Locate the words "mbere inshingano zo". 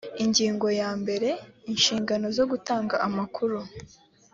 1.01-2.45